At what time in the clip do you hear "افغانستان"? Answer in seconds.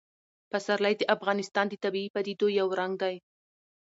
1.15-1.65